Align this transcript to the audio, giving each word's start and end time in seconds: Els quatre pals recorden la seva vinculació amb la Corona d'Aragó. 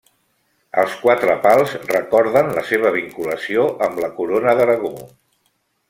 Els 0.83 0.93
quatre 1.01 1.35
pals 1.43 1.75
recorden 1.91 2.49
la 2.61 2.65
seva 2.71 2.93
vinculació 2.97 3.67
amb 3.89 4.03
la 4.07 4.11
Corona 4.19 4.57
d'Aragó. 4.63 4.97